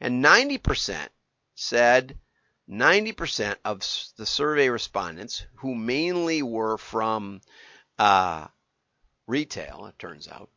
And 0.00 0.24
90% 0.24 1.08
said 1.54 2.18
90% 2.68 3.56
of 3.64 3.80
the 4.16 4.26
survey 4.26 4.68
respondents, 4.68 5.46
who 5.56 5.74
mainly 5.74 6.42
were 6.42 6.76
from 6.76 7.40
uh, 7.98 8.46
retail, 9.26 9.86
it 9.86 9.98
turns 9.98 10.28
out, 10.28 10.50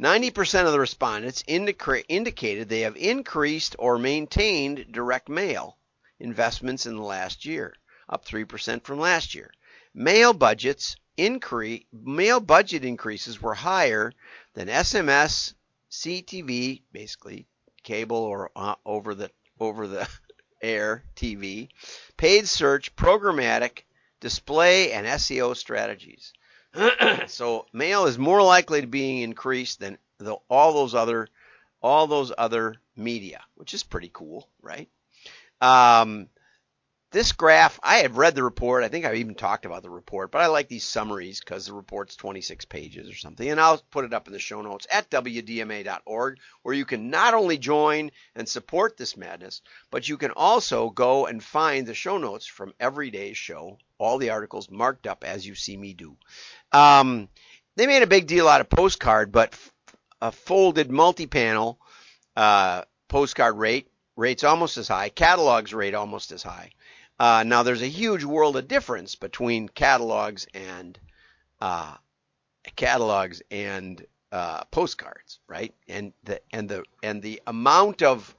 90% 0.00 0.66
of 0.66 0.72
the 0.72 0.80
respondents 0.80 1.42
indica- 1.46 2.06
indicated 2.08 2.68
they 2.68 2.80
have 2.80 2.96
increased 2.96 3.76
or 3.78 3.98
maintained 3.98 4.92
direct 4.92 5.28
mail 5.28 5.76
investments 6.20 6.86
in 6.86 6.96
the 6.96 7.02
last 7.02 7.44
year, 7.44 7.74
up 8.10 8.26
3% 8.26 8.82
from 8.82 8.98
last 8.98 9.34
year. 9.34 9.50
Mail 9.94 10.32
budgets 10.34 10.96
increase 11.16 11.84
mail 11.92 12.40
budget 12.40 12.84
increases 12.84 13.40
were 13.40 13.54
higher 13.54 14.12
than 14.54 14.68
SMS, 14.68 15.54
CTV, 15.90 16.82
basically 16.92 17.46
cable 17.82 18.16
or 18.16 18.50
uh, 18.54 18.74
over 18.84 19.14
the 19.14 19.30
over 19.58 19.86
the 19.86 20.08
air 20.62 21.04
TV, 21.16 21.68
paid 22.16 22.48
search, 22.48 22.94
programmatic, 22.96 23.82
display 24.20 24.92
and 24.92 25.06
SEO 25.06 25.56
strategies. 25.56 26.32
so 27.26 27.66
mail 27.72 28.06
is 28.06 28.18
more 28.18 28.42
likely 28.42 28.80
to 28.80 28.86
be 28.86 29.22
increased 29.22 29.80
than 29.80 29.98
the, 30.18 30.36
all 30.48 30.72
those 30.72 30.94
other 30.94 31.28
all 31.82 32.06
those 32.06 32.30
other 32.36 32.76
media, 32.94 33.40
which 33.54 33.72
is 33.72 33.82
pretty 33.82 34.10
cool, 34.12 34.46
right? 34.60 34.88
Um, 35.62 36.28
this 37.12 37.32
graph, 37.32 37.80
I 37.82 37.98
have 37.98 38.16
read 38.16 38.36
the 38.36 38.44
report. 38.44 38.84
I 38.84 38.88
think 38.88 39.04
I've 39.04 39.16
even 39.16 39.34
talked 39.34 39.66
about 39.66 39.82
the 39.82 39.90
report, 39.90 40.30
but 40.30 40.42
I 40.42 40.46
like 40.46 40.68
these 40.68 40.84
summaries 40.84 41.40
because 41.40 41.66
the 41.66 41.72
report's 41.72 42.14
26 42.14 42.66
pages 42.66 43.10
or 43.10 43.16
something. 43.16 43.48
And 43.48 43.60
I'll 43.60 43.82
put 43.90 44.04
it 44.04 44.14
up 44.14 44.28
in 44.28 44.32
the 44.32 44.38
show 44.38 44.62
notes 44.62 44.86
at 44.90 45.10
WDMA.org, 45.10 46.38
where 46.62 46.74
you 46.74 46.84
can 46.84 47.10
not 47.10 47.34
only 47.34 47.58
join 47.58 48.12
and 48.36 48.48
support 48.48 48.96
this 48.96 49.16
madness, 49.16 49.60
but 49.90 50.08
you 50.08 50.16
can 50.18 50.30
also 50.30 50.90
go 50.90 51.26
and 51.26 51.42
find 51.42 51.84
the 51.84 51.94
show 51.94 52.16
notes 52.16 52.46
from 52.46 52.74
every 52.78 53.10
day's 53.10 53.36
show, 53.36 53.78
all 53.98 54.18
the 54.18 54.30
articles 54.30 54.70
marked 54.70 55.08
up 55.08 55.24
as 55.24 55.44
you 55.44 55.56
see 55.56 55.76
me 55.76 55.94
do. 55.94 56.16
Um, 56.70 57.28
they 57.74 57.88
made 57.88 58.02
a 58.02 58.06
big 58.06 58.28
deal 58.28 58.46
out 58.46 58.60
of 58.60 58.70
postcard, 58.70 59.32
but 59.32 59.58
a 60.22 60.30
folded 60.30 60.92
multi-panel 60.92 61.80
uh, 62.36 62.82
postcard 63.08 63.56
rate 63.56 63.88
rates 64.16 64.44
almost 64.44 64.76
as 64.76 64.86
high. 64.86 65.08
Catalogs 65.08 65.74
rate 65.74 65.94
almost 65.94 66.30
as 66.30 66.42
high. 66.42 66.70
Uh, 67.20 67.44
now 67.46 67.62
there's 67.62 67.82
a 67.82 67.86
huge 67.86 68.24
world 68.24 68.56
of 68.56 68.66
difference 68.66 69.14
between 69.14 69.68
catalogs 69.68 70.46
and 70.54 70.98
uh, 71.60 71.94
catalogs 72.76 73.42
and 73.50 74.06
uh, 74.32 74.64
postcards, 74.70 75.38
right? 75.46 75.74
And 75.86 76.14
the 76.24 76.40
and 76.50 76.66
the 76.66 76.82
and 77.02 77.20
the 77.20 77.42
amount 77.46 78.02
of 78.02 78.34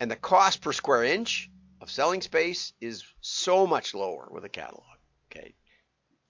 and 0.00 0.10
the 0.10 0.16
cost 0.16 0.62
per 0.62 0.72
square 0.72 1.04
inch 1.04 1.48
of 1.80 1.92
selling 1.92 2.22
space 2.22 2.72
is 2.80 3.04
so 3.20 3.68
much 3.68 3.94
lower 3.94 4.26
with 4.32 4.44
a 4.44 4.48
catalog. 4.48 4.82
Okay, 5.30 5.54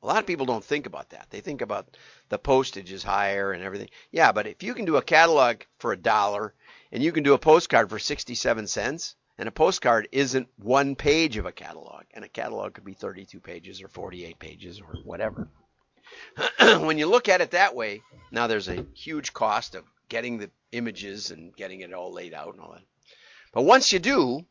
a 0.02 0.06
lot 0.06 0.18
of 0.18 0.26
people 0.26 0.44
don't 0.44 0.62
think 0.62 0.84
about 0.84 1.08
that. 1.08 1.28
They 1.30 1.40
think 1.40 1.62
about 1.62 1.96
the 2.28 2.38
postage 2.38 2.92
is 2.92 3.02
higher 3.02 3.52
and 3.52 3.62
everything. 3.62 3.88
Yeah, 4.10 4.32
but 4.32 4.46
if 4.46 4.62
you 4.62 4.74
can 4.74 4.84
do 4.84 4.96
a 4.96 5.02
catalog 5.02 5.62
for 5.78 5.94
a 5.94 5.96
dollar 5.96 6.52
and 6.92 7.02
you 7.02 7.12
can 7.12 7.22
do 7.22 7.32
a 7.32 7.38
postcard 7.38 7.88
for 7.88 7.98
67 7.98 8.66
cents, 8.66 9.16
and 9.38 9.48
a 9.48 9.52
postcard 9.52 10.08
isn't 10.12 10.48
one 10.56 10.94
page 10.94 11.36
of 11.36 11.46
a 11.46 11.52
catalog, 11.52 12.04
and 12.12 12.24
a 12.24 12.28
catalog 12.28 12.74
could 12.74 12.84
be 12.84 12.94
32 12.94 13.40
pages 13.40 13.82
or 13.82 13.88
48 13.88 14.38
pages 14.38 14.80
or 14.80 14.98
whatever. 15.04 15.48
when 16.58 16.98
you 16.98 17.06
look 17.06 17.28
at 17.28 17.40
it 17.40 17.52
that 17.52 17.74
way, 17.74 18.02
now 18.30 18.46
there's 18.46 18.68
a 18.68 18.86
huge 18.94 19.32
cost 19.32 19.74
of 19.74 19.84
getting 20.08 20.38
the 20.38 20.50
images 20.72 21.30
and 21.30 21.56
getting 21.56 21.80
it 21.80 21.92
all 21.92 22.12
laid 22.12 22.34
out 22.34 22.54
and 22.54 22.62
all 22.62 22.72
that. 22.72 22.82
But 23.52 23.62
once 23.62 23.92
you 23.92 23.98
do, 23.98 24.44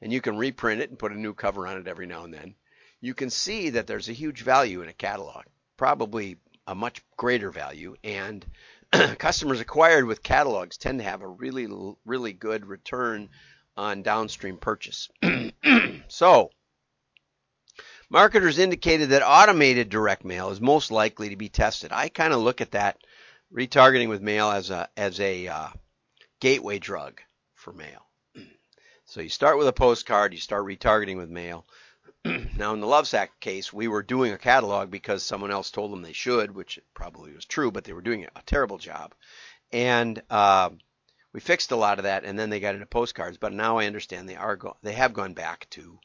and 0.00 0.12
you 0.12 0.20
can 0.20 0.36
reprint 0.36 0.80
it 0.80 0.90
and 0.90 0.98
put 0.98 1.12
a 1.12 1.18
new 1.18 1.34
cover 1.34 1.66
on 1.66 1.78
it 1.78 1.88
every 1.88 2.06
now 2.06 2.24
and 2.24 2.34
then, 2.34 2.54
you 3.00 3.14
can 3.14 3.30
see 3.30 3.70
that 3.70 3.86
there's 3.86 4.08
a 4.08 4.12
huge 4.12 4.42
value 4.42 4.82
in 4.82 4.88
a 4.88 4.92
catalog, 4.92 5.44
probably 5.76 6.36
a 6.66 6.74
much 6.74 7.02
greater 7.16 7.50
value. 7.50 7.96
And 8.04 8.46
customers 9.18 9.60
acquired 9.60 10.06
with 10.06 10.22
catalogs 10.22 10.76
tend 10.76 10.98
to 11.00 11.04
have 11.04 11.22
a 11.22 11.28
really, 11.28 11.66
really 12.04 12.32
good 12.32 12.66
return 12.66 13.28
on 13.76 14.02
downstream 14.02 14.56
purchase. 14.56 15.08
so, 16.08 16.50
Marketers 18.10 18.58
indicated 18.58 19.10
that 19.10 19.26
automated 19.26 19.88
direct 19.88 20.24
mail 20.24 20.50
is 20.50 20.60
most 20.60 20.90
likely 20.90 21.30
to 21.30 21.36
be 21.36 21.48
tested. 21.48 21.92
I 21.92 22.08
kind 22.08 22.32
of 22.32 22.40
look 22.40 22.60
at 22.60 22.72
that 22.72 22.98
retargeting 23.52 24.08
with 24.08 24.20
mail 24.20 24.50
as 24.50 24.70
a 24.70 24.88
as 24.96 25.18
a 25.20 25.48
uh, 25.48 25.68
gateway 26.40 26.78
drug 26.78 27.20
for 27.54 27.72
mail. 27.72 28.06
So 29.04 29.20
you 29.20 29.28
start 29.28 29.58
with 29.58 29.68
a 29.68 29.72
postcard, 29.72 30.32
you 30.32 30.40
start 30.40 30.64
retargeting 30.64 31.18
with 31.18 31.28
mail. 31.28 31.66
now 32.24 32.72
in 32.72 32.80
the 32.80 32.86
Lovesac 32.86 33.28
case, 33.40 33.70
we 33.70 33.86
were 33.86 34.02
doing 34.02 34.32
a 34.32 34.38
catalog 34.38 34.90
because 34.90 35.22
someone 35.22 35.50
else 35.50 35.70
told 35.70 35.92
them 35.92 36.00
they 36.00 36.14
should, 36.14 36.54
which 36.54 36.78
probably 36.94 37.34
was 37.34 37.44
true, 37.44 37.70
but 37.70 37.84
they 37.84 37.92
were 37.92 38.00
doing 38.00 38.24
a 38.24 38.42
terrible 38.46 38.78
job. 38.78 39.14
And 39.70 40.22
uh, 40.30 40.70
we 41.32 41.40
fixed 41.40 41.70
a 41.70 41.76
lot 41.76 41.98
of 41.98 42.04
that, 42.04 42.24
and 42.24 42.38
then 42.38 42.50
they 42.50 42.60
got 42.60 42.74
into 42.74 42.86
postcards. 42.86 43.38
But 43.38 43.52
now 43.52 43.78
I 43.78 43.86
understand 43.86 44.28
they 44.28 44.36
are 44.36 44.56
go- 44.56 44.76
they 44.82 44.92
have 44.92 45.12
gone 45.12 45.34
back 45.34 45.66
to 45.70 45.98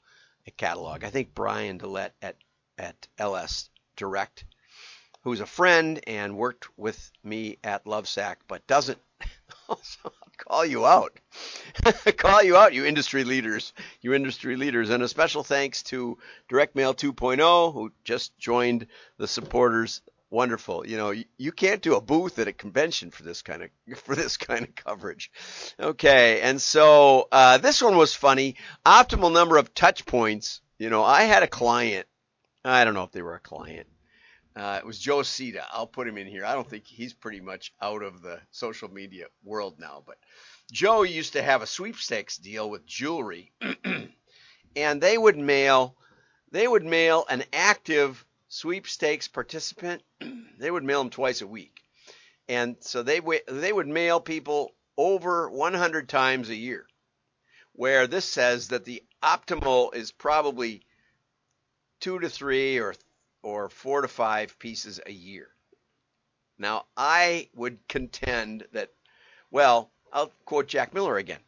a 0.46 0.52
catalog. 0.52 1.04
I 1.04 1.10
think 1.10 1.34
Brian 1.34 1.78
Dillette 1.78 2.16
at 2.22 2.38
at 2.78 3.08
LS 3.18 3.70
Direct, 3.96 4.46
who's 5.22 5.42
a 5.42 5.46
friend 5.46 6.00
and 6.08 6.38
worked 6.38 6.68
with 6.78 7.12
me 7.24 7.58
at 7.64 7.86
Lovesac, 7.86 8.38
but 8.48 8.68
doesn't 8.68 9.00
also 9.68 10.12
call 10.38 10.66
you 10.66 10.86
out. 10.86 11.20
call 12.18 12.44
you 12.44 12.56
out, 12.56 12.74
you 12.74 12.86
industry 12.86 13.24
leaders, 13.24 13.74
you 14.02 14.14
industry 14.14 14.56
leaders, 14.56 14.90
and 14.90 15.02
a 15.04 15.08
special 15.08 15.44
thanks 15.44 15.84
to 15.84 16.18
Direct 16.48 16.76
Mail 16.76 16.94
2.0 16.94 17.74
who 17.74 17.92
just 18.04 18.38
joined 18.38 18.88
the 19.18 19.28
supporters 19.28 20.02
wonderful. 20.30 20.86
You 20.88 20.98
know, 20.98 21.12
you, 21.12 21.26
you 21.38 21.52
can't 21.52 21.82
do 21.82 21.96
a 21.96 22.02
booth 22.02 22.40
at 22.40 22.48
a 22.48 22.54
convention 22.54 23.12
for 23.12 23.24
this 23.24 23.42
kind 23.42 23.64
of 23.64 23.98
for 24.00 24.16
this 24.16 24.38
kind 24.38 24.64
of 24.64 24.76
coverage. 24.76 25.32
Okay, 25.80 26.42
and 26.42 26.62
so 26.62 27.28
uh, 27.32 27.58
this 27.58 27.82
one 27.82 27.98
was 27.98 28.14
funny. 28.14 28.56
Optimal 28.86 29.32
number 29.32 29.58
of 29.58 29.74
touch 29.74 30.06
points. 30.06 30.62
You 30.78 30.90
know, 30.90 31.04
I 31.04 31.24
had 31.24 31.44
a 31.44 31.48
client. 31.48 32.08
I 32.64 32.84
don't 32.84 32.94
know 32.94 33.04
if 33.04 33.12
they 33.12 33.22
were 33.22 33.36
a 33.36 33.40
client. 33.40 33.88
Uh, 34.56 34.78
it 34.80 34.86
was 34.86 34.98
Joe 34.98 35.22
Sita. 35.22 35.64
I'll 35.72 35.88
put 35.88 36.08
him 36.08 36.18
in 36.18 36.26
here. 36.26 36.44
I 36.44 36.56
don't 36.56 36.68
think 36.68 36.86
he's 36.86 37.14
pretty 37.14 37.40
much 37.40 37.74
out 37.80 38.02
of 38.02 38.24
the 38.24 38.40
social 38.50 38.90
media 38.90 39.26
world 39.44 39.76
now, 39.80 40.02
but 40.06 40.18
Joe 40.72 41.04
used 41.04 41.34
to 41.34 41.44
have 41.44 41.62
a 41.62 41.68
sweepstakes 41.68 42.38
deal 42.38 42.68
with 42.70 42.86
jewelry, 42.86 43.52
and 44.76 45.00
they 45.00 45.18
would 45.18 45.38
mail 45.38 45.96
they 46.52 46.68
would 46.68 46.84
mail 46.84 47.26
an 47.30 47.44
active 47.54 48.26
sweepstakes 48.48 49.28
participant, 49.28 50.04
they 50.58 50.72
would 50.72 50.84
mail 50.84 51.00
them 51.00 51.10
twice 51.10 51.42
a 51.42 51.48
week. 51.48 51.82
And 52.48 52.78
so 52.80 53.04
they 53.04 53.20
they 53.48 53.74
would 53.74 53.88
mail 53.88 54.20
people 54.20 54.74
over 54.98 55.50
100 55.50 56.08
times 56.08 56.50
a 56.50 56.56
year. 56.56 56.88
Where 57.74 58.08
this 58.08 58.26
says 58.26 58.70
that 58.70 58.86
the 58.86 59.04
optimal 59.22 59.94
is 59.94 60.12
probably 60.12 60.82
2 62.00 62.20
to 62.20 62.30
3 62.30 62.80
or 62.80 62.96
or 63.44 63.70
4 63.70 64.02
to 64.02 64.08
5 64.08 64.60
pieces 64.60 65.00
a 65.06 65.12
year. 65.12 65.50
Now, 66.58 66.86
I 66.96 67.50
would 67.54 67.88
contend 67.88 68.66
that 68.72 68.92
well, 69.52 69.92
I'll 70.12 70.32
quote 70.46 70.68
Jack 70.68 70.94
Miller 70.94 71.18
again. 71.18 71.40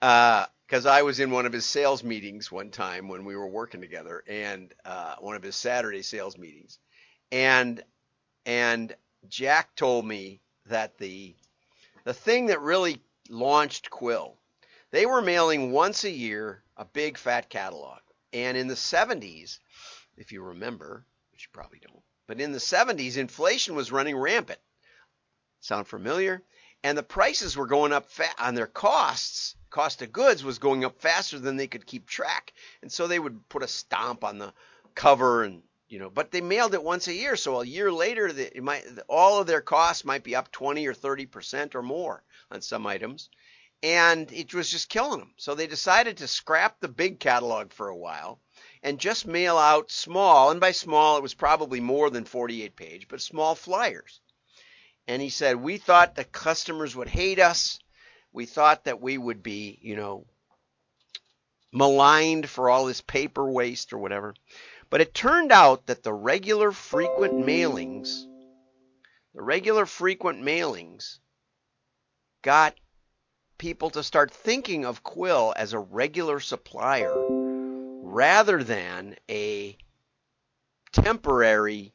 Uh, 0.00 0.46
because 0.66 0.86
I 0.86 1.02
was 1.02 1.20
in 1.20 1.30
one 1.30 1.46
of 1.46 1.52
his 1.52 1.64
sales 1.64 2.02
meetings 2.02 2.50
one 2.50 2.70
time 2.70 3.08
when 3.08 3.24
we 3.24 3.36
were 3.36 3.46
working 3.46 3.80
together, 3.80 4.24
and 4.26 4.72
uh, 4.84 5.16
one 5.20 5.36
of 5.36 5.42
his 5.42 5.56
Saturday 5.56 6.02
sales 6.02 6.36
meetings, 6.36 6.78
and 7.30 7.82
and 8.44 8.94
Jack 9.28 9.74
told 9.76 10.06
me 10.06 10.40
that 10.66 10.98
the 10.98 11.34
the 12.04 12.14
thing 12.14 12.46
that 12.46 12.60
really 12.60 13.00
launched 13.28 13.90
Quill, 13.90 14.36
they 14.90 15.06
were 15.06 15.22
mailing 15.22 15.72
once 15.72 16.04
a 16.04 16.10
year 16.10 16.62
a 16.76 16.84
big 16.84 17.16
fat 17.16 17.48
catalog, 17.48 18.00
and 18.32 18.56
in 18.56 18.68
the 18.68 18.74
70s, 18.74 19.58
if 20.16 20.30
you 20.30 20.42
remember, 20.42 21.04
which 21.32 21.44
you 21.44 21.48
probably 21.52 21.80
don't, 21.80 22.02
but 22.26 22.40
in 22.40 22.52
the 22.52 22.58
70s, 22.58 23.16
inflation 23.16 23.74
was 23.74 23.92
running 23.92 24.16
rampant. 24.16 24.58
Sound 25.60 25.88
familiar? 25.88 26.42
And 26.86 26.96
the 26.96 27.02
prices 27.02 27.56
were 27.56 27.66
going 27.66 27.92
up 27.92 28.08
fa- 28.08 28.30
on 28.38 28.54
their 28.54 28.68
costs 28.68 29.56
cost 29.70 30.00
of 30.02 30.12
goods 30.12 30.44
was 30.44 30.58
going 30.58 30.84
up 30.84 31.00
faster 31.00 31.38
than 31.38 31.56
they 31.56 31.66
could 31.66 31.84
keep 31.84 32.06
track. 32.06 32.52
And 32.80 32.90
so 32.90 33.06
they 33.06 33.18
would 33.18 33.48
put 33.48 33.64
a 33.64 33.68
stomp 33.68 34.24
on 34.24 34.38
the 34.38 34.54
cover 34.94 35.42
and 35.42 35.62
you 35.88 35.98
know, 35.98 36.10
but 36.10 36.30
they 36.30 36.40
mailed 36.40 36.74
it 36.74 36.82
once 36.82 37.08
a 37.08 37.12
year. 37.12 37.36
So 37.36 37.60
a 37.60 37.66
year 37.66 37.92
later, 37.92 38.32
they 38.32 38.60
might, 38.60 38.86
all 39.08 39.40
of 39.40 39.46
their 39.46 39.60
costs 39.60 40.04
might 40.04 40.22
be 40.22 40.34
up 40.36 40.50
20 40.52 40.86
or 40.86 40.94
30 40.94 41.26
percent 41.26 41.74
or 41.74 41.82
more 41.82 42.22
on 42.50 42.62
some 42.62 42.86
items, 42.86 43.28
and 43.82 44.30
it 44.32 44.54
was 44.54 44.70
just 44.70 44.88
killing 44.88 45.18
them. 45.18 45.34
So 45.36 45.54
they 45.54 45.66
decided 45.66 46.16
to 46.18 46.28
scrap 46.28 46.80
the 46.80 46.88
big 46.88 47.20
catalog 47.20 47.72
for 47.72 47.88
a 47.88 47.96
while 47.96 48.40
and 48.82 48.98
just 48.98 49.26
mail 49.26 49.58
out 49.58 49.90
small, 49.90 50.50
and 50.50 50.60
by 50.60 50.72
small 50.72 51.18
it 51.18 51.22
was 51.22 51.34
probably 51.34 51.80
more 51.80 52.10
than 52.10 52.24
48 52.24 52.76
page, 52.76 53.08
but 53.08 53.20
small 53.20 53.54
flyers. 53.54 54.20
And 55.08 55.22
he 55.22 55.30
said 55.30 55.56
we 55.56 55.78
thought 55.78 56.14
the 56.14 56.24
customers 56.24 56.96
would 56.96 57.08
hate 57.08 57.38
us 57.38 57.78
we 58.36 58.44
thought 58.44 58.84
that 58.84 59.00
we 59.00 59.16
would 59.16 59.42
be, 59.42 59.78
you 59.80 59.96
know, 59.96 60.26
maligned 61.72 62.50
for 62.50 62.68
all 62.68 62.84
this 62.84 63.00
paper 63.00 63.50
waste 63.50 63.94
or 63.94 63.98
whatever. 63.98 64.34
But 64.90 65.00
it 65.00 65.14
turned 65.14 65.52
out 65.52 65.86
that 65.86 66.02
the 66.02 66.12
regular 66.12 66.70
frequent 66.70 67.38
mailings, 67.38 68.26
the 69.34 69.40
regular 69.40 69.86
frequent 69.86 70.42
mailings 70.42 71.18
got 72.42 72.76
people 73.56 73.88
to 73.88 74.02
start 74.02 74.30
thinking 74.30 74.84
of 74.84 75.02
Quill 75.02 75.54
as 75.56 75.72
a 75.72 75.78
regular 75.78 76.38
supplier 76.38 77.26
rather 78.02 78.62
than 78.62 79.16
a 79.30 79.78
temporary 80.92 81.94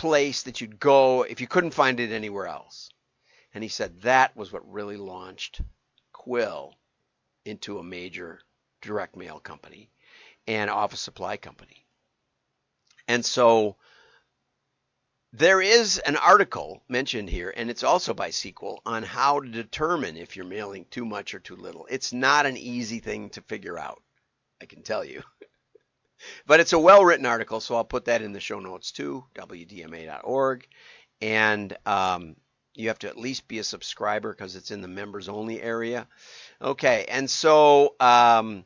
place 0.00 0.44
that 0.44 0.62
you'd 0.62 0.80
go 0.80 1.24
if 1.24 1.42
you 1.42 1.46
couldn't 1.46 1.74
find 1.74 2.00
it 2.00 2.10
anywhere 2.10 2.46
else. 2.46 2.88
And 3.52 3.62
he 3.62 3.68
said 3.68 4.00
that 4.00 4.34
was 4.34 4.50
what 4.50 4.72
really 4.72 4.96
launched 4.96 5.60
Quill 6.10 6.74
into 7.44 7.78
a 7.78 7.82
major 7.82 8.40
direct 8.80 9.14
mail 9.14 9.40
company 9.40 9.90
and 10.46 10.70
office 10.70 11.02
supply 11.02 11.36
company. 11.36 11.84
And 13.08 13.22
so 13.22 13.76
there 15.34 15.60
is 15.60 15.98
an 15.98 16.16
article 16.16 16.82
mentioned 16.88 17.28
here, 17.28 17.52
and 17.54 17.68
it's 17.68 17.84
also 17.84 18.14
by 18.14 18.30
Sequel, 18.30 18.80
on 18.86 19.02
how 19.02 19.40
to 19.40 19.48
determine 19.50 20.16
if 20.16 20.34
you're 20.34 20.46
mailing 20.46 20.86
too 20.86 21.04
much 21.04 21.34
or 21.34 21.40
too 21.40 21.56
little. 21.56 21.86
It's 21.90 22.14
not 22.14 22.46
an 22.46 22.56
easy 22.56 23.00
thing 23.00 23.28
to 23.30 23.42
figure 23.42 23.78
out, 23.78 24.02
I 24.62 24.64
can 24.64 24.82
tell 24.82 25.04
you. 25.04 25.22
but 26.46 26.60
it's 26.60 26.72
a 26.72 26.78
well 26.78 27.04
written 27.04 27.26
article, 27.26 27.60
so 27.60 27.76
I'll 27.76 27.84
put 27.84 28.06
that 28.06 28.22
in 28.22 28.32
the 28.32 28.40
show 28.40 28.60
notes 28.60 28.92
too, 28.92 29.24
wdma.org. 29.34 30.66
And 31.22 31.76
um, 31.84 32.36
you 32.74 32.88
have 32.88 32.98
to 33.00 33.08
at 33.08 33.18
least 33.18 33.48
be 33.48 33.58
a 33.58 33.64
subscriber 33.64 34.32
because 34.32 34.56
it's 34.56 34.70
in 34.70 34.80
the 34.80 34.88
members 34.88 35.28
only 35.28 35.60
area. 35.60 36.06
Okay, 36.62 37.06
and 37.08 37.28
so 37.28 37.94
um, 38.00 38.64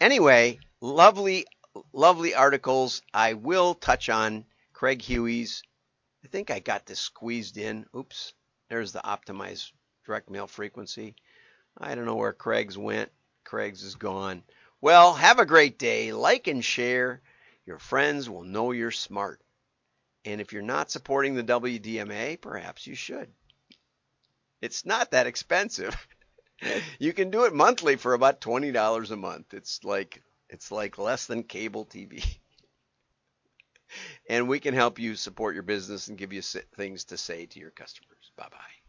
anyway, 0.00 0.58
lovely, 0.80 1.46
lovely 1.92 2.34
articles. 2.34 3.02
I 3.12 3.34
will 3.34 3.74
touch 3.74 4.08
on 4.08 4.44
Craig 4.72 5.02
Huey's. 5.02 5.62
I 6.24 6.28
think 6.28 6.50
I 6.50 6.58
got 6.58 6.86
this 6.86 7.00
squeezed 7.00 7.56
in. 7.56 7.86
Oops, 7.96 8.34
there's 8.68 8.92
the 8.92 9.00
optimized 9.00 9.72
direct 10.04 10.30
mail 10.30 10.46
frequency. 10.46 11.14
I 11.76 11.94
don't 11.94 12.06
know 12.06 12.16
where 12.16 12.32
Craig's 12.32 12.78
went. 12.78 13.10
Craig's 13.44 13.82
is 13.82 13.94
gone. 13.94 14.42
Well, 14.84 15.14
have 15.14 15.38
a 15.38 15.46
great 15.46 15.78
day. 15.78 16.12
Like 16.12 16.46
and 16.46 16.62
share. 16.62 17.22
Your 17.64 17.78
friends 17.78 18.28
will 18.28 18.42
know 18.42 18.72
you're 18.72 18.90
smart. 18.90 19.40
And 20.26 20.42
if 20.42 20.52
you're 20.52 20.60
not 20.60 20.90
supporting 20.90 21.34
the 21.34 21.42
WDMA, 21.42 22.38
perhaps 22.38 22.86
you 22.86 22.94
should. 22.94 23.32
It's 24.60 24.84
not 24.84 25.12
that 25.12 25.26
expensive. 25.26 25.96
you 26.98 27.14
can 27.14 27.30
do 27.30 27.46
it 27.46 27.54
monthly 27.54 27.96
for 27.96 28.12
about 28.12 28.42
twenty 28.42 28.72
dollars 28.72 29.10
a 29.10 29.16
month. 29.16 29.54
It's 29.54 29.82
like 29.84 30.22
it's 30.50 30.70
like 30.70 30.98
less 30.98 31.24
than 31.24 31.44
cable 31.44 31.86
TV. 31.86 32.22
and 34.28 34.48
we 34.50 34.60
can 34.60 34.74
help 34.74 34.98
you 34.98 35.14
support 35.14 35.54
your 35.54 35.62
business 35.62 36.08
and 36.08 36.18
give 36.18 36.34
you 36.34 36.42
things 36.42 37.04
to 37.04 37.16
say 37.16 37.46
to 37.46 37.58
your 37.58 37.70
customers. 37.70 38.32
Bye 38.36 38.48
bye. 38.50 38.83